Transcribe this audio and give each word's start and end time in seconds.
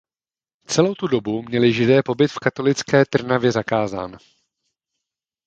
Celou 0.65 0.93
tu 0.95 1.07
dobu 1.07 1.41
měli 1.41 1.73
Židé 1.73 2.03
pobyt 2.03 2.27
v 2.27 2.39
katolické 2.39 3.05
Trnavě 3.05 3.51
zakázán. 3.51 4.17